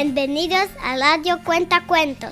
Bienvenidos 0.00 0.68
a 0.80 0.96
Radio 0.96 1.42
Cuenta 1.44 1.84
Cuentos. 1.84 2.30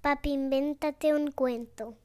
Papi, 0.00 0.30
invéntate 0.30 1.12
un 1.12 1.32
cuento. 1.32 1.98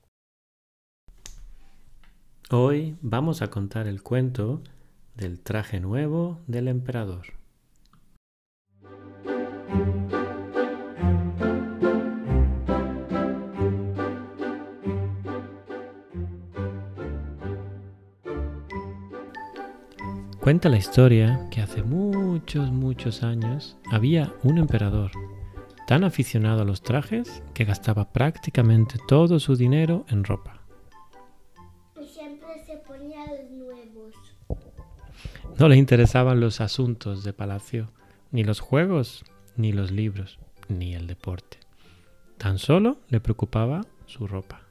Hoy 2.50 2.98
vamos 3.00 3.42
a 3.42 3.50
contar 3.50 3.88
el 3.88 4.04
cuento 4.04 4.62
del 5.16 5.40
traje 5.40 5.80
nuevo 5.80 6.42
del 6.48 6.68
emperador. 6.68 7.28
Cuenta 20.48 20.70
la 20.70 20.78
historia 20.78 21.46
que 21.52 21.60
hace 21.60 21.84
muchos, 21.84 22.72
muchos 22.72 23.22
años 23.22 23.76
había 23.92 24.34
un 24.44 24.60
emperador 24.60 25.12
tan 25.88 26.06
aficionado 26.06 26.62
a 26.62 26.64
los 26.64 26.82
trajes 26.82 27.44
que 27.54 27.66
gastaba 27.66 28.14
prácticamente 28.14 28.98
todo 29.10 29.42
su 29.42 29.58
dinero 29.58 30.06
en 30.08 30.24
ropa. 30.24 30.62
Y 32.02 32.06
siempre 32.06 32.64
se 32.66 32.78
ponía 32.78 33.26
los 33.28 33.52
nuevos. 33.52 34.14
No 35.60 35.68
le 35.68 35.76
interesaban 35.76 36.40
los 36.40 36.62
asuntos 36.62 37.26
de 37.26 37.34
palacio, 37.34 37.92
ni 38.32 38.46
los 38.46 38.62
juegos, 38.62 39.26
ni 39.58 39.74
los 39.74 39.92
libros, 39.92 40.40
ni 40.70 40.96
el 40.96 41.08
deporte. 41.08 41.58
Tan 42.38 42.58
solo 42.58 43.00
le 43.10 43.20
preocupaba 43.20 43.82
su 44.06 44.28
ropa. 44.28 44.67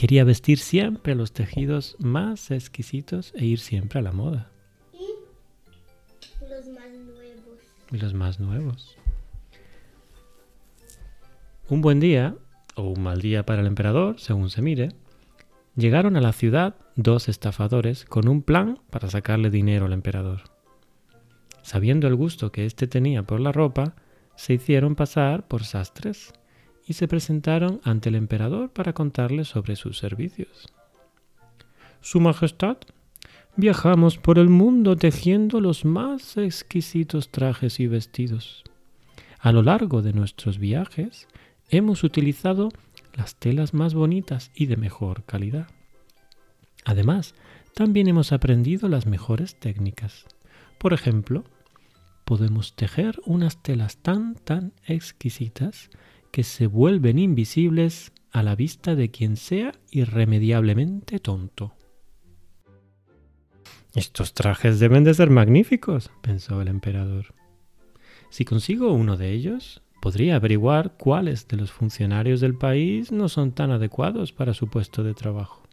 Quería 0.00 0.24
vestir 0.24 0.56
siempre 0.56 1.14
los 1.14 1.32
tejidos 1.32 1.94
más 1.98 2.50
exquisitos 2.50 3.34
e 3.36 3.44
ir 3.44 3.58
siempre 3.58 3.98
a 3.98 4.02
la 4.02 4.12
moda. 4.12 4.50
Y 4.94 6.48
los 6.48 6.68
más 6.68 6.90
nuevos. 6.90 7.58
Y 7.92 7.96
los 7.98 8.14
más 8.14 8.40
nuevos. 8.40 8.96
Un 11.68 11.82
buen 11.82 12.00
día, 12.00 12.34
o 12.76 12.84
un 12.84 13.02
mal 13.02 13.20
día 13.20 13.44
para 13.44 13.60
el 13.60 13.66
emperador, 13.66 14.18
según 14.18 14.48
se 14.48 14.62
mire, 14.62 14.88
llegaron 15.76 16.16
a 16.16 16.22
la 16.22 16.32
ciudad 16.32 16.76
dos 16.96 17.28
estafadores 17.28 18.06
con 18.06 18.26
un 18.26 18.40
plan 18.40 18.80
para 18.88 19.10
sacarle 19.10 19.50
dinero 19.50 19.84
al 19.84 19.92
emperador. 19.92 20.44
Sabiendo 21.60 22.08
el 22.08 22.14
gusto 22.14 22.52
que 22.52 22.64
éste 22.64 22.86
tenía 22.86 23.24
por 23.24 23.38
la 23.38 23.52
ropa, 23.52 23.96
se 24.34 24.54
hicieron 24.54 24.94
pasar 24.94 25.46
por 25.46 25.64
sastres 25.64 26.32
y 26.90 26.94
se 26.94 27.06
presentaron 27.06 27.80
ante 27.84 28.08
el 28.08 28.16
emperador 28.16 28.70
para 28.70 28.92
contarle 28.94 29.44
sobre 29.44 29.76
sus 29.76 29.96
servicios. 29.96 30.72
Su 32.00 32.18
Majestad, 32.18 32.78
viajamos 33.54 34.18
por 34.18 34.40
el 34.40 34.48
mundo 34.48 34.96
tejiendo 34.96 35.60
los 35.60 35.84
más 35.84 36.36
exquisitos 36.36 37.30
trajes 37.30 37.78
y 37.78 37.86
vestidos. 37.86 38.64
A 39.38 39.52
lo 39.52 39.62
largo 39.62 40.02
de 40.02 40.12
nuestros 40.12 40.58
viajes 40.58 41.28
hemos 41.68 42.02
utilizado 42.02 42.70
las 43.14 43.36
telas 43.36 43.72
más 43.72 43.94
bonitas 43.94 44.50
y 44.52 44.66
de 44.66 44.76
mejor 44.76 45.22
calidad. 45.22 45.68
Además, 46.84 47.36
también 47.72 48.08
hemos 48.08 48.32
aprendido 48.32 48.88
las 48.88 49.06
mejores 49.06 49.54
técnicas. 49.60 50.24
Por 50.76 50.92
ejemplo, 50.92 51.44
podemos 52.24 52.74
tejer 52.74 53.20
unas 53.26 53.62
telas 53.62 53.98
tan, 53.98 54.34
tan 54.34 54.72
exquisitas 54.88 55.88
que 56.30 56.42
se 56.42 56.66
vuelven 56.66 57.18
invisibles 57.18 58.12
a 58.32 58.42
la 58.42 58.54
vista 58.54 58.94
de 58.94 59.10
quien 59.10 59.36
sea 59.36 59.72
irremediablemente 59.90 61.18
tonto. 61.18 61.74
Estos 63.94 64.34
trajes 64.34 64.78
deben 64.78 65.02
de 65.02 65.14
ser 65.14 65.30
magníficos, 65.30 66.10
pensó 66.20 66.62
el 66.62 66.68
emperador. 66.68 67.34
Si 68.30 68.44
consigo 68.44 68.92
uno 68.92 69.16
de 69.16 69.32
ellos, 69.32 69.82
podría 70.00 70.36
averiguar 70.36 70.96
cuáles 70.96 71.48
de 71.48 71.56
los 71.56 71.72
funcionarios 71.72 72.40
del 72.40 72.54
país 72.54 73.10
no 73.10 73.28
son 73.28 73.50
tan 73.52 73.72
adecuados 73.72 74.32
para 74.32 74.54
su 74.54 74.68
puesto 74.68 75.02
de 75.02 75.14
trabajo. 75.14 75.64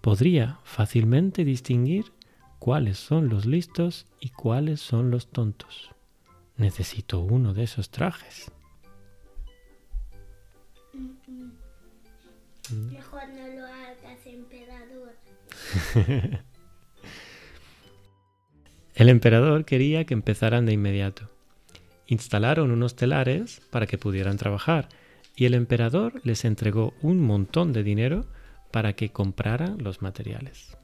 Podría 0.00 0.60
fácilmente 0.64 1.44
distinguir 1.44 2.06
cuáles 2.58 2.98
son 2.98 3.28
los 3.28 3.44
listos 3.44 4.06
y 4.18 4.30
cuáles 4.30 4.80
son 4.80 5.10
los 5.10 5.28
tontos. 5.28 5.90
Necesito 6.56 7.20
uno 7.20 7.52
de 7.52 7.64
esos 7.64 7.90
trajes. 7.90 8.50
Mejor 12.70 13.28
no 13.28 13.46
lo 13.48 13.66
hagas, 13.66 14.26
emperador. 14.26 15.14
El 18.94 19.08
emperador 19.10 19.64
quería 19.66 20.04
que 20.04 20.14
empezaran 20.14 20.64
de 20.64 20.72
inmediato. 20.72 21.30
Instalaron 22.06 22.70
unos 22.70 22.96
telares 22.96 23.60
para 23.70 23.86
que 23.86 23.98
pudieran 23.98 24.38
trabajar 24.38 24.88
y 25.36 25.44
el 25.44 25.52
emperador 25.52 26.22
les 26.24 26.46
entregó 26.46 26.94
un 27.02 27.20
montón 27.20 27.74
de 27.74 27.82
dinero 27.82 28.26
para 28.70 28.94
que 28.94 29.10
compraran 29.10 29.76
los 29.84 30.00
materiales. 30.00 30.78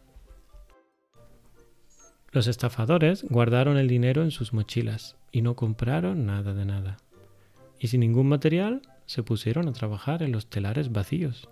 Los 2.33 2.47
estafadores 2.49 3.25
guardaron 3.25 3.79
el 3.79 3.89
dinero 3.89 4.23
en 4.23 4.31
sus 4.31 4.53
mochilas 4.53 5.17
y 5.31 5.41
no 5.41 5.57
compraron 5.57 6.27
nada 6.27 6.53
de 6.53 6.67
nada. 6.67 6.99
Y 7.79 7.89
sin 7.89 8.01
ningún 8.01 8.29
material 8.29 8.83
se 9.07 9.23
pusieron 9.23 9.69
a 9.69 9.73
trabajar 9.73 10.23
en 10.23 10.33
los 10.33 10.47
telares 10.49 10.93
vacíos. 10.93 11.49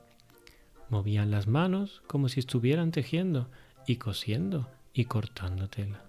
Movían 0.89 1.31
las 1.31 1.47
manos 1.47 2.03
como 2.07 2.29
si 2.29 2.41
estuvieran 2.41 2.91
tejiendo 2.91 3.49
y 3.87 3.97
cosiendo 3.97 4.69
y 4.93 5.05
cortando 5.05 5.69
tela. 5.69 6.05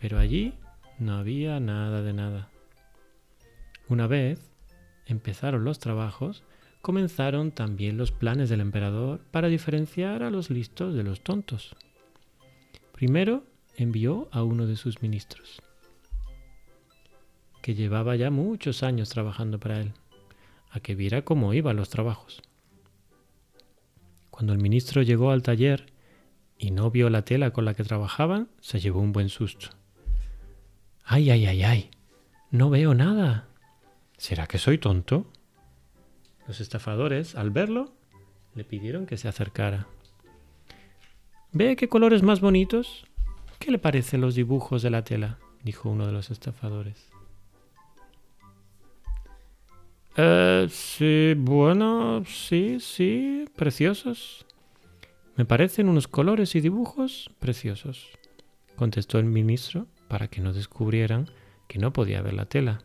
Pero 0.00 0.18
allí 0.18 0.54
no 0.98 1.16
había 1.16 1.60
nada 1.60 2.02
de 2.02 2.12
nada. 2.12 2.48
Una 3.88 4.06
vez 4.06 4.50
empezaron 5.06 5.64
los 5.64 5.78
trabajos, 5.78 6.42
comenzaron 6.80 7.52
también 7.52 7.96
los 7.96 8.12
planes 8.12 8.48
del 8.48 8.60
emperador 8.60 9.20
para 9.30 9.48
diferenciar 9.48 10.22
a 10.22 10.30
los 10.30 10.50
listos 10.50 10.94
de 10.94 11.02
los 11.02 11.22
tontos. 11.22 11.76
Primero 12.92 13.44
envió 13.76 14.28
a 14.32 14.42
uno 14.42 14.66
de 14.66 14.76
sus 14.76 15.02
ministros, 15.02 15.60
que 17.62 17.74
llevaba 17.74 18.16
ya 18.16 18.30
muchos 18.30 18.82
años 18.82 19.08
trabajando 19.08 19.58
para 19.58 19.80
él, 19.80 19.92
a 20.72 20.80
que 20.80 20.94
viera 20.94 21.22
cómo 21.22 21.54
iban 21.54 21.76
los 21.76 21.90
trabajos. 21.90 22.42
Cuando 24.30 24.54
el 24.54 24.58
ministro 24.58 25.02
llegó 25.02 25.30
al 25.30 25.42
taller 25.42 25.92
y 26.58 26.70
no 26.70 26.90
vio 26.90 27.10
la 27.10 27.22
tela 27.22 27.52
con 27.52 27.64
la 27.64 27.74
que 27.74 27.84
trabajaban, 27.84 28.48
se 28.60 28.80
llevó 28.80 29.00
un 29.00 29.12
buen 29.12 29.28
susto. 29.28 29.68
¡Ay, 31.04 31.30
ay, 31.30 31.46
ay, 31.46 31.62
ay! 31.62 31.90
No 32.50 32.70
veo 32.70 32.94
nada. 32.94 33.48
¿Será 34.16 34.46
que 34.46 34.58
soy 34.58 34.78
tonto? 34.78 35.30
Los 36.48 36.60
estafadores, 36.60 37.34
al 37.34 37.50
verlo, 37.50 37.92
le 38.54 38.64
pidieron 38.64 39.06
que 39.06 39.18
se 39.18 39.28
acercara. 39.28 39.86
¿Ve 41.52 41.76
qué 41.76 41.88
colores 41.88 42.22
más 42.22 42.40
bonitos? 42.40 43.04
¿Qué 43.58 43.70
le 43.70 43.78
parecen 43.78 44.22
los 44.22 44.34
dibujos 44.34 44.82
de 44.82 44.90
la 44.90 45.04
tela? 45.04 45.38
dijo 45.62 45.90
uno 45.90 46.06
de 46.06 46.12
los 46.12 46.30
estafadores. 46.30 47.10
Eh, 50.16 50.66
sí, 50.70 51.34
bueno, 51.36 52.24
sí, 52.26 52.78
sí, 52.80 53.46
preciosos. 53.56 54.44
Me 55.36 55.46
parecen 55.46 55.88
unos 55.88 56.08
colores 56.08 56.54
y 56.54 56.60
dibujos 56.60 57.30
preciosos, 57.38 58.10
contestó 58.76 59.18
el 59.18 59.24
ministro 59.24 59.86
para 60.08 60.28
que 60.28 60.42
no 60.42 60.52
descubrieran 60.52 61.30
que 61.66 61.78
no 61.78 61.92
podía 61.94 62.20
ver 62.20 62.34
la 62.34 62.44
tela. 62.44 62.82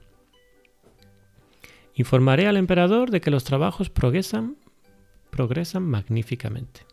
Informaré 1.96 2.48
al 2.48 2.56
emperador 2.56 3.12
de 3.12 3.20
que 3.20 3.32
los 3.32 3.44
trabajos 3.44 3.90
progresan, 3.90 4.56
progresan 5.30 5.84
magníficamente. 5.84 6.86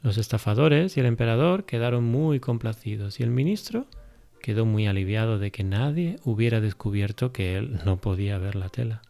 Los 0.00 0.16
estafadores 0.16 0.96
y 0.96 1.00
el 1.00 1.06
emperador 1.06 1.64
quedaron 1.64 2.04
muy 2.04 2.40
complacidos 2.40 3.20
y 3.20 3.22
el 3.22 3.30
ministro 3.30 3.86
quedó 4.44 4.66
muy 4.66 4.86
aliviado 4.86 5.38
de 5.38 5.50
que 5.50 5.64
nadie 5.64 6.18
hubiera 6.22 6.60
descubierto 6.60 7.32
que 7.32 7.56
él 7.56 7.80
no 7.86 7.96
podía 7.96 8.36
ver 8.36 8.56
la 8.56 8.68
tela. 8.68 9.00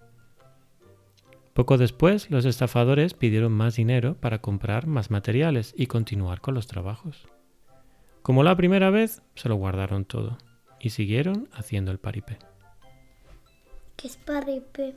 Poco 1.54 1.76
después, 1.76 2.30
los 2.30 2.44
estafadores 2.44 3.14
pidieron 3.14 3.50
más 3.50 3.74
dinero 3.74 4.14
para 4.14 4.40
comprar 4.40 4.86
más 4.86 5.10
materiales 5.10 5.74
y 5.76 5.88
continuar 5.88 6.40
con 6.40 6.54
los 6.54 6.68
trabajos. 6.68 7.26
Como 8.22 8.44
la 8.44 8.54
primera 8.54 8.90
vez, 8.90 9.22
se 9.34 9.48
lo 9.48 9.56
guardaron 9.56 10.04
todo 10.04 10.38
y 10.78 10.90
siguieron 10.90 11.48
haciendo 11.52 11.90
el 11.90 11.98
paripé. 11.98 12.38
¿Qué 13.96 14.06
es 14.06 14.16
paripé? 14.16 14.94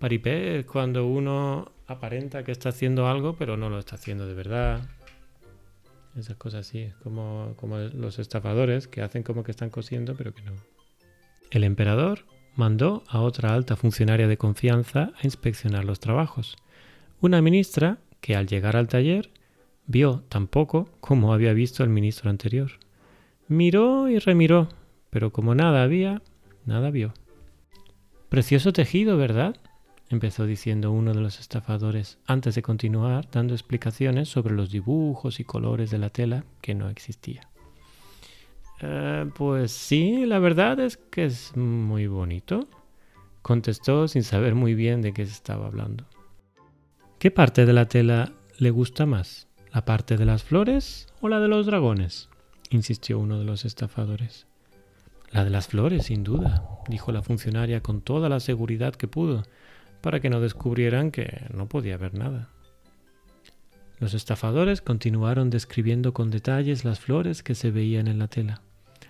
Paripé 0.00 0.58
es 0.58 0.66
cuando 0.66 1.06
uno 1.06 1.70
aparenta 1.86 2.42
que 2.42 2.50
está 2.50 2.70
haciendo 2.70 3.06
algo, 3.06 3.36
pero 3.36 3.56
no 3.56 3.70
lo 3.70 3.78
está 3.78 3.94
haciendo 3.94 4.26
de 4.26 4.34
verdad. 4.34 4.80
Esas 6.16 6.36
cosas 6.36 6.66
así, 6.66 6.90
como, 7.02 7.54
como 7.56 7.78
los 7.78 8.18
estafadores 8.18 8.88
que 8.88 9.02
hacen 9.02 9.22
como 9.22 9.44
que 9.44 9.50
están 9.50 9.70
cosiendo, 9.70 10.14
pero 10.16 10.34
que 10.34 10.42
no. 10.42 10.52
El 11.50 11.64
emperador 11.64 12.24
mandó 12.56 13.04
a 13.08 13.20
otra 13.20 13.54
alta 13.54 13.76
funcionaria 13.76 14.26
de 14.26 14.36
confianza 14.36 15.12
a 15.16 15.24
inspeccionar 15.24 15.84
los 15.84 16.00
trabajos. 16.00 16.56
Una 17.20 17.40
ministra 17.40 17.98
que 18.20 18.36
al 18.36 18.46
llegar 18.46 18.76
al 18.76 18.88
taller 18.88 19.30
vio 19.86 20.24
tan 20.28 20.46
poco 20.48 20.88
como 21.00 21.32
había 21.32 21.52
visto 21.52 21.84
el 21.84 21.90
ministro 21.90 22.30
anterior. 22.30 22.72
Miró 23.46 24.08
y 24.08 24.18
remiró, 24.18 24.68
pero 25.10 25.32
como 25.32 25.54
nada 25.54 25.82
había, 25.82 26.20
nada 26.66 26.90
vio. 26.90 27.14
Precioso 28.28 28.72
tejido, 28.72 29.16
¿verdad? 29.16 29.56
Empezó 30.10 30.46
diciendo 30.46 30.90
uno 30.90 31.12
de 31.12 31.20
los 31.20 31.40
estafadores, 31.40 32.18
antes 32.26 32.54
de 32.54 32.62
continuar 32.62 33.28
dando 33.30 33.54
explicaciones 33.54 34.28
sobre 34.28 34.54
los 34.54 34.70
dibujos 34.70 35.40
y 35.40 35.44
colores 35.44 35.90
de 35.90 35.98
la 35.98 36.10
tela 36.10 36.44
que 36.60 36.74
no 36.74 36.88
existía. 36.88 37.48
Eh, 38.80 39.30
pues 39.34 39.72
sí, 39.72 40.24
la 40.24 40.38
verdad 40.38 40.78
es 40.80 40.96
que 40.96 41.24
es 41.24 41.56
muy 41.56 42.06
bonito, 42.06 42.68
contestó 43.42 44.08
sin 44.08 44.22
saber 44.22 44.54
muy 44.54 44.74
bien 44.74 45.02
de 45.02 45.12
qué 45.12 45.26
se 45.26 45.32
estaba 45.32 45.66
hablando. 45.66 46.04
¿Qué 47.18 47.30
parte 47.30 47.66
de 47.66 47.72
la 47.72 47.86
tela 47.86 48.32
le 48.58 48.70
gusta 48.70 49.04
más? 49.04 49.48
¿La 49.72 49.84
parte 49.84 50.16
de 50.16 50.24
las 50.24 50.44
flores 50.44 51.08
o 51.20 51.28
la 51.28 51.40
de 51.40 51.48
los 51.48 51.66
dragones? 51.66 52.28
insistió 52.70 53.18
uno 53.18 53.38
de 53.38 53.44
los 53.44 53.64
estafadores. 53.64 54.46
La 55.30 55.44
de 55.44 55.50
las 55.50 55.68
flores, 55.68 56.06
sin 56.06 56.24
duda, 56.24 56.64
dijo 56.88 57.12
la 57.12 57.22
funcionaria 57.22 57.82
con 57.82 58.00
toda 58.00 58.28
la 58.28 58.40
seguridad 58.40 58.94
que 58.94 59.08
pudo, 59.08 59.44
para 60.00 60.20
que 60.20 60.30
no 60.30 60.40
descubrieran 60.40 61.10
que 61.10 61.46
no 61.52 61.68
podía 61.68 61.96
ver 61.96 62.14
nada. 62.14 62.48
Los 63.98 64.14
estafadores 64.14 64.80
continuaron 64.80 65.50
describiendo 65.50 66.12
con 66.12 66.30
detalles 66.30 66.84
las 66.84 67.00
flores 67.00 67.42
que 67.42 67.54
se 67.54 67.70
veían 67.70 68.06
en 68.06 68.18
la 68.18 68.28
tela, 68.28 68.62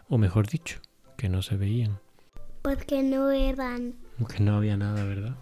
o 0.09 0.17
mejor 0.17 0.47
dicho, 0.47 0.81
que 1.17 1.29
no 1.29 1.43
se 1.43 1.57
veían. 1.57 1.99
Porque 2.63 3.03
no 3.03 3.31
eran. 3.31 3.95
Que 4.29 4.43
no 4.43 4.57
había 4.57 4.77
nada, 4.77 5.05
¿verdad? 5.05 5.37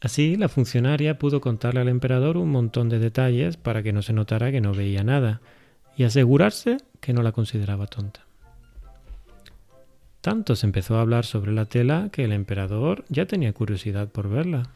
Así, 0.00 0.36
la 0.36 0.48
funcionaria 0.48 1.18
pudo 1.18 1.40
contarle 1.40 1.80
al 1.80 1.88
emperador 1.88 2.36
un 2.36 2.50
montón 2.50 2.88
de 2.88 2.98
detalles 2.98 3.56
para 3.56 3.82
que 3.82 3.92
no 3.92 4.02
se 4.02 4.12
notara 4.12 4.50
que 4.50 4.60
no 4.60 4.74
veía 4.74 5.02
nada 5.02 5.40
y 5.96 6.04
asegurarse 6.04 6.76
que 7.00 7.12
no 7.12 7.22
la 7.22 7.32
consideraba 7.32 7.86
tonta. 7.86 8.26
Tanto 10.24 10.56
se 10.56 10.64
empezó 10.64 10.96
a 10.96 11.02
hablar 11.02 11.26
sobre 11.26 11.52
la 11.52 11.66
tela 11.66 12.08
que 12.10 12.24
el 12.24 12.32
emperador 12.32 13.04
ya 13.10 13.26
tenía 13.26 13.52
curiosidad 13.52 14.08
por 14.08 14.30
verla 14.30 14.70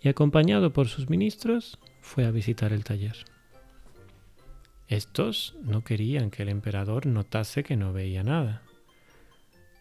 y 0.00 0.08
acompañado 0.08 0.72
por 0.72 0.88
sus 0.88 1.10
ministros 1.10 1.78
fue 2.00 2.24
a 2.24 2.30
visitar 2.30 2.72
el 2.72 2.82
taller. 2.82 3.26
Estos 4.88 5.54
no 5.60 5.84
querían 5.84 6.30
que 6.30 6.44
el 6.44 6.48
emperador 6.48 7.04
notase 7.04 7.62
que 7.62 7.76
no 7.76 7.92
veía 7.92 8.22
nada. 8.22 8.62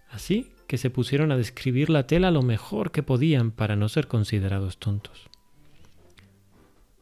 Así 0.09 0.51
que 0.68 0.77
se 0.77 0.89
pusieron 0.89 1.31
a 1.31 1.38
describir 1.38 1.89
la 1.89 2.06
tela 2.06 2.29
lo 2.29 2.41
mejor 2.41 2.91
que 2.91 3.03
podían 3.03 3.51
para 3.51 3.77
no 3.77 3.88
ser 3.88 4.07
considerados 4.07 4.79
tontos. 4.79 5.29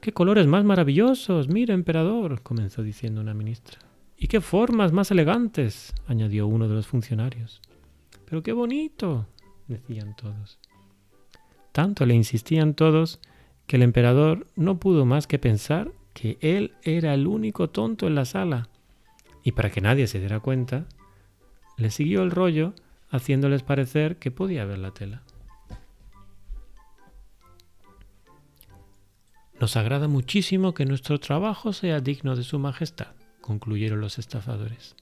¡Qué 0.01 0.13
colores 0.13 0.45
más 0.45 0.63
maravillosos! 0.63 1.47
Mira, 1.47 1.73
emperador, 1.73 2.43
comenzó 2.43 2.83
diciendo 2.83 3.21
una 3.21 3.33
ministra. 3.33 3.79
¡Y 4.19 4.27
qué 4.27 4.39
formas 4.39 4.91
más 4.91 5.09
elegantes! 5.09 5.95
añadió 6.05 6.45
uno 6.45 6.67
de 6.67 6.75
los 6.75 6.85
funcionarios. 6.85 7.59
¡Pero 8.31 8.43
qué 8.43 8.53
bonito! 8.53 9.27
decían 9.67 10.15
todos. 10.15 10.57
Tanto 11.73 12.05
le 12.05 12.13
insistían 12.13 12.75
todos 12.75 13.19
que 13.67 13.75
el 13.75 13.81
emperador 13.81 14.47
no 14.55 14.79
pudo 14.79 15.05
más 15.05 15.27
que 15.27 15.37
pensar 15.37 15.91
que 16.13 16.37
él 16.39 16.73
era 16.81 17.13
el 17.13 17.27
único 17.27 17.69
tonto 17.69 18.07
en 18.07 18.15
la 18.15 18.23
sala. 18.23 18.69
Y 19.43 19.51
para 19.51 19.69
que 19.69 19.81
nadie 19.81 20.07
se 20.07 20.19
diera 20.19 20.39
cuenta, 20.39 20.85
le 21.75 21.91
siguió 21.91 22.23
el 22.23 22.31
rollo 22.31 22.73
haciéndoles 23.09 23.63
parecer 23.63 24.15
que 24.15 24.31
podía 24.31 24.63
ver 24.63 24.77
la 24.77 24.91
tela. 24.91 25.23
Nos 29.59 29.75
agrada 29.75 30.07
muchísimo 30.07 30.73
que 30.73 30.85
nuestro 30.85 31.19
trabajo 31.19 31.73
sea 31.73 31.99
digno 31.99 32.37
de 32.37 32.43
Su 32.43 32.59
Majestad, 32.59 33.13
concluyeron 33.41 33.99
los 33.99 34.19
estafadores. 34.19 34.95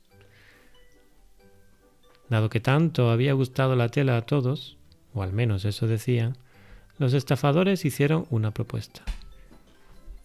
Dado 2.29 2.49
que 2.49 2.59
tanto 2.59 3.09
había 3.09 3.33
gustado 3.33 3.75
la 3.75 3.89
tela 3.89 4.17
a 4.17 4.21
todos, 4.21 4.77
o 5.13 5.23
al 5.23 5.33
menos 5.33 5.65
eso 5.65 5.87
decían, 5.87 6.37
los 6.97 7.13
estafadores 7.13 7.85
hicieron 7.85 8.27
una 8.29 8.51
propuesta. 8.51 9.03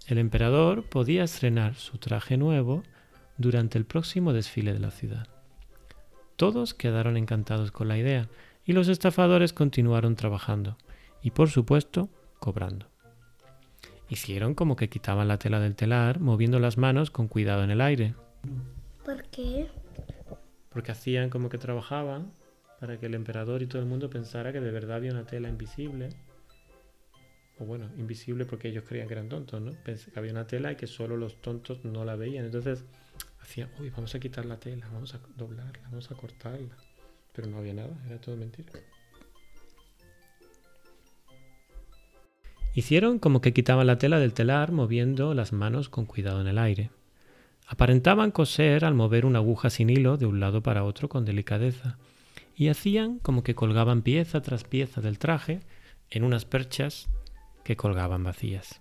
El 0.07 0.19
emperador 0.19 0.85
podía 0.85 1.25
estrenar 1.25 1.77
su 1.77 1.97
traje 1.97 2.37
nuevo 2.37 2.83
durante 3.39 3.79
el 3.79 3.87
próximo 3.87 4.33
desfile 4.33 4.75
de 4.75 4.81
la 4.81 4.91
ciudad. 4.91 5.29
Todos 6.37 6.75
quedaron 6.75 7.17
encantados 7.17 7.71
con 7.71 7.89
la 7.89 7.97
idea 7.97 8.29
y 8.67 8.73
los 8.73 8.89
estafadores 8.89 9.53
continuaron 9.53 10.17
trabajando 10.17 10.77
y 11.23 11.31
por 11.31 11.49
supuesto 11.49 12.11
cobrando. 12.39 12.87
Hicieron 14.11 14.55
como 14.55 14.77
que 14.77 14.91
quitaban 14.91 15.29
la 15.29 15.39
tela 15.39 15.61
del 15.61 15.77
telar 15.77 16.21
moviendo 16.21 16.59
las 16.59 16.77
manos 16.77 17.11
con 17.11 17.29
cuidado 17.29 17.65
en 17.65 17.71
el 17.71 17.81
aire. 17.81 18.15
¿Por 19.05 19.25
qué? 19.25 19.69
Porque 20.75 20.93
hacían 20.93 21.31
como 21.31 21.49
que 21.49 21.57
trabajaban 21.57 22.33
para 22.81 22.99
que 22.99 23.07
el 23.07 23.15
emperador 23.15 23.63
y 23.63 23.67
todo 23.67 23.81
el 23.81 23.89
mundo 23.89 24.11
pensara 24.11 24.53
que 24.53 24.61
de 24.61 24.71
verdad 24.71 24.97
había 24.97 25.13
una 25.13 25.25
tela 25.25 25.49
invisible. 25.49 26.11
O 27.59 27.65
bueno, 27.65 27.89
invisible 27.97 28.45
porque 28.45 28.69
ellos 28.69 28.85
creían 28.87 29.09
que 29.09 29.15
eran 29.15 29.29
tontos, 29.29 29.63
¿no? 29.63 29.71
Pensé 29.85 30.11
que 30.11 30.19
había 30.19 30.33
una 30.33 30.47
tela 30.47 30.73
y 30.73 30.77
que 30.77 30.87
solo 30.87 31.17
los 31.17 31.41
tontos 31.41 31.85
no 31.85 32.05
la 32.05 32.17
veían. 32.17 32.45
Entonces 32.45 32.85
hacían, 33.41 33.71
uy, 33.79 33.91
vamos 33.91 34.15
a 34.15 34.21
quitar 34.21 34.45
la 34.45 34.59
tela, 34.59 34.87
vamos 34.93 35.15
a 35.15 35.21
doblarla, 35.37 35.89
vamos 35.89 36.11
a 36.11 36.17
cortarla. 36.17 36.77
Pero 37.33 37.49
no 37.49 37.59
había 37.59 37.75
nada, 37.75 37.97
era 38.07 38.21
todo 38.21 38.37
mentira. 38.37 38.73
Hicieron 42.75 43.21
como 43.21 43.41
que 43.41 43.53
quitaban 43.53 43.87
la 43.87 43.99
tela 43.99 44.19
del 44.19 44.35
telar 44.35 44.73
moviendo 44.73 45.33
las 45.33 45.53
manos 45.53 45.89
con 45.89 46.07
cuidado 46.07 46.41
en 46.41 46.49
el 46.49 46.59
aire. 46.59 46.91
Aparentaban 47.67 48.31
coser 48.31 48.85
al 48.85 48.95
mover 48.95 49.25
una 49.25 49.39
aguja 49.39 49.71
sin 49.71 49.91
hilo 49.91 50.17
de 50.17 50.27
un 50.27 50.39
lado 50.39 50.63
para 50.63 50.85
otro 50.85 51.09
con 51.09 51.25
delicadeza, 51.25 51.99
y 52.57 52.69
hacían 52.69 53.19
como 53.19 53.43
que 53.43 53.55
colgaban 53.55 54.03
pieza 54.03 54.43
tras 54.43 54.65
pieza 54.65 55.01
del 55.01 55.19
traje 55.19 55.61
en 56.11 56.25
unas 56.25 56.45
perchas 56.45 57.09
que 57.65 57.77
colgaban 57.77 58.23
vacías. 58.23 58.81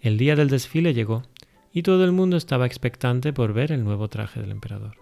El 0.00 0.18
día 0.18 0.36
del 0.36 0.48
desfile 0.48 0.94
llegó, 0.94 1.22
y 1.72 1.82
todo 1.82 2.04
el 2.04 2.12
mundo 2.12 2.36
estaba 2.36 2.66
expectante 2.66 3.32
por 3.32 3.52
ver 3.52 3.70
el 3.70 3.84
nuevo 3.84 4.08
traje 4.08 4.40
del 4.40 4.50
emperador. 4.50 4.96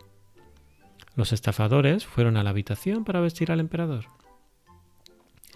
Los 1.14 1.32
estafadores 1.32 2.04
fueron 2.04 2.36
a 2.36 2.42
la 2.42 2.50
habitación 2.50 3.04
para 3.04 3.20
vestir 3.20 3.52
al 3.52 3.60
emperador. 3.60 4.06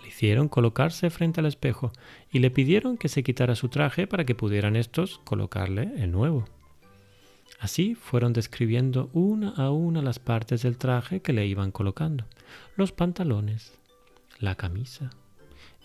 Le 0.03 0.09
hicieron 0.09 0.49
colocarse 0.49 1.11
frente 1.11 1.41
al 1.41 1.47
espejo 1.47 1.91
y 2.31 2.39
le 2.39 2.53
pidieron 2.53 2.97
que 2.97 3.09
se 3.09 3.25
quitara 3.25 3.57
su 3.57 3.69
traje 3.69 4.07
para 4.07 4.25
que 4.25 4.37
pudieran 4.37 4.77
estos 4.77 5.19
colocarle 5.25 5.91
el 5.97 6.13
nuevo. 6.13 6.45
Así 7.59 7.95
fueron 7.95 8.33
describiendo 8.33 9.11
una 9.13 9.51
a 9.51 9.71
una 9.71 10.03
las 10.03 10.19
partes 10.19 10.63
del 10.63 10.79
traje 10.79 11.21
que 11.21 11.33
le 11.33 11.47
iban 11.47 11.73
colocando. 11.73 12.25
Los 12.77 12.93
pantalones, 12.93 13.73
la 14.39 14.55
camisa, 14.55 15.11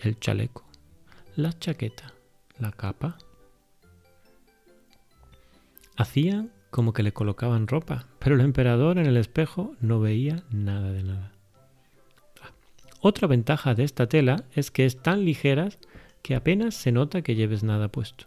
el 0.02 0.20
chaleco, 0.20 0.66
la 1.36 1.58
chaqueta, 1.58 2.14
la 2.60 2.72
capa, 2.72 3.18
Hacían 5.96 6.52
como 6.72 6.92
que 6.94 7.04
le 7.04 7.14
colocaban 7.14 7.68
ropa, 7.68 8.08
pero 8.18 8.36
el 8.36 8.42
emperador 8.42 8.98
en 8.98 9.06
el 9.06 9.18
espejo 9.18 9.76
no 9.80 10.00
veía 10.00 10.44
nada 10.50 10.92
de 10.92 11.04
nada. 11.04 11.32
Otra 13.00 13.28
ventaja 13.28 13.76
de 13.76 13.84
esta 13.84 14.08
tela 14.08 14.46
es 14.56 14.72
que 14.72 14.86
es 14.86 15.02
tan 15.02 15.24
ligera 15.24 15.70
que 16.24 16.36
apenas 16.36 16.74
se 16.74 16.92
nota 16.92 17.22
que 17.22 17.36
lleves 17.36 17.64
nada 17.64 17.90
puesto, 17.90 18.26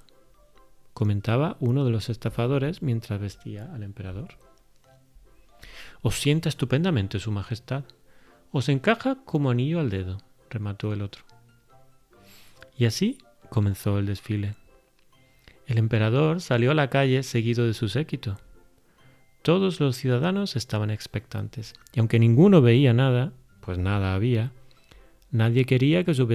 comentaba 0.96 1.58
uno 1.60 1.84
de 1.84 1.90
los 1.90 2.08
estafadores 2.08 2.80
mientras 2.80 3.20
vestía 3.20 3.70
al 3.74 3.82
emperador. 3.82 4.28
Os 6.00 6.14
sienta 6.14 6.48
estupendamente, 6.48 7.18
Su 7.18 7.30
Majestad. 7.32 7.84
Os 8.50 8.70
encaja 8.70 9.18
como 9.26 9.50
anillo 9.50 9.78
al 9.78 9.90
dedo, 9.90 10.16
remató 10.48 10.94
el 10.94 11.02
otro. 11.02 11.22
Y 12.78 12.86
así 12.86 13.18
comenzó 13.50 13.98
el 13.98 14.06
desfile. 14.06 14.54
El 15.66 15.76
emperador 15.76 16.40
salió 16.40 16.70
a 16.70 16.74
la 16.74 16.88
calle 16.88 17.22
seguido 17.24 17.66
de 17.66 17.74
su 17.74 17.90
séquito. 17.90 18.38
Todos 19.42 19.80
los 19.80 19.96
ciudadanos 19.96 20.56
estaban 20.56 20.90
expectantes, 20.90 21.74
y 21.92 22.00
aunque 22.00 22.18
ninguno 22.18 22.62
veía 22.62 22.94
nada, 22.94 23.34
pues 23.60 23.76
nada 23.76 24.14
había, 24.14 24.54
nadie 25.30 25.66
quería 25.66 26.04
que 26.04 26.14
su, 26.14 26.26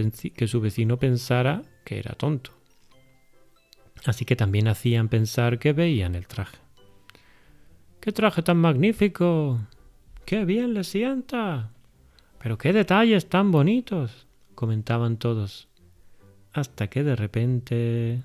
vecino 0.62 1.00
pensara 1.00 1.64
que 1.84 1.98
era 1.98 2.14
tonto. 2.14 2.61
Así 4.06 4.26
que 4.26 4.36
también 4.36 4.68
hacían 4.68 5.10
pensar 5.10 5.60
que 5.60 5.74
veían 5.74 6.16
el 6.16 6.28
traje. 6.28 6.58
¡Qué 8.00 8.12
traje 8.12 8.42
tan 8.42 8.58
magnífico! 8.58 9.60
¡Qué 10.26 10.46
bien 10.46 10.74
le 10.74 10.84
sienta! 10.84 11.72
¡Pero 12.40 12.58
qué 12.58 12.74
detalles 12.74 13.30
tan 13.30 13.52
bonitos! 13.52 14.28
comentaban 14.56 15.18
todos. 15.18 15.68
Hasta 16.54 16.88
que 16.88 17.04
de 17.04 17.16
repente 17.16 18.24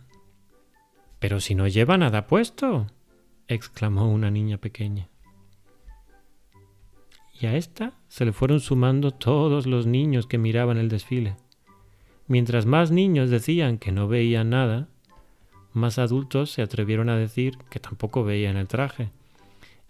pero 1.18 1.40
si 1.40 1.54
no 1.54 1.66
lleva 1.66 1.96
nada 1.96 2.26
puesto, 2.26 2.86
exclamó 3.48 4.10
una 4.10 4.30
niña 4.30 4.58
pequeña. 4.58 5.08
Y 7.40 7.46
a 7.46 7.56
esta 7.56 7.94
se 8.08 8.24
le 8.24 8.32
fueron 8.32 8.60
sumando 8.60 9.10
todos 9.10 9.66
los 9.66 9.86
niños 9.86 10.26
que 10.26 10.38
miraban 10.38 10.78
el 10.78 10.88
desfile. 10.88 11.36
Mientras 12.28 12.66
más 12.66 12.90
niños 12.90 13.30
decían 13.30 13.78
que 13.78 13.92
no 13.92 14.08
veían 14.08 14.50
nada, 14.50 14.88
más 15.76 15.98
adultos 15.98 16.50
se 16.50 16.62
atrevieron 16.62 17.08
a 17.08 17.16
decir 17.16 17.58
que 17.70 17.80
tampoco 17.80 18.24
veían 18.24 18.56
el 18.56 18.68
traje. 18.68 19.10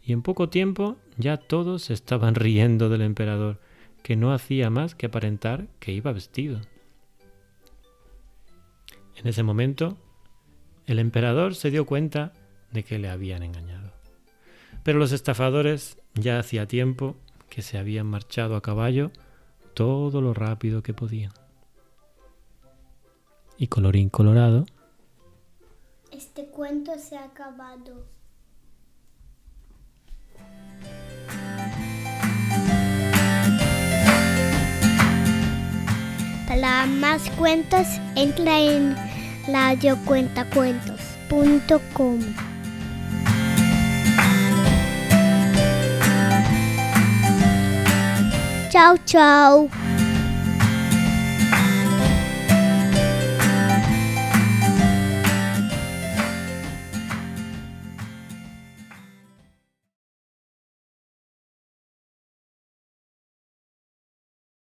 Y 0.03 0.13
en 0.13 0.23
poco 0.23 0.49
tiempo 0.49 0.97
ya 1.17 1.37
todos 1.37 1.91
estaban 1.91 2.35
riendo 2.37 2.89
del 2.89 3.03
emperador, 3.03 3.61
que 4.03 4.17
no 4.17 4.33
hacía 4.33 4.71
más 4.71 4.95
que 4.95 5.07
aparentar 5.07 5.67
que 5.81 5.93
iba 5.93 6.13
vestido. 6.13 6.61
En 9.17 9.27
ese 9.27 9.43
momento, 9.43 9.97
el 10.87 10.99
emperador 10.99 11.55
se 11.55 11.71
dio 11.71 11.87
cuenta 11.87 12.33
de 12.71 12.85
que 12.85 12.99
le 12.99 13.09
habían 13.09 13.43
engañado. 13.43 13.93
Pero 14.83 14.99
los 14.99 15.13
estafadores 15.13 15.99
ya 16.15 16.39
hacía 16.39 16.69
tiempo 16.69 17.17
que 17.49 17.63
se 17.63 17.79
habían 17.79 18.07
marchado 18.07 18.55
a 18.55 18.63
caballo 18.63 19.11
todo 19.75 20.21
lo 20.21 20.35
rápido 20.35 20.83
que 20.83 20.95
podían. 20.95 21.33
Y 23.59 23.69
colorín 23.69 24.11
colorado. 24.11 24.67
Cuento 26.57 26.99
se 26.99 27.17
ha 27.19 27.25
acabado. 27.25 28.07
Para 36.49 36.87
más 36.87 37.29
cuentos, 37.33 37.87
entra 38.15 38.59
en 38.59 38.97
radiocuentacuentos.com. 39.49 42.21
Chao, 48.71 48.97
chao. 49.05 49.69